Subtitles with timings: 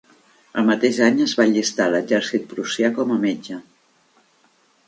[0.59, 3.63] El mateix any es va allistar a l'exèrcit prussià com a metge.